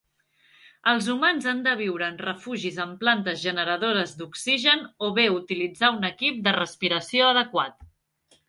[0.91, 6.13] Els humans han de viure en refugis amb plantes generadores d'oxigen o bé utilitzar un
[6.13, 7.91] equip de respiració adequat.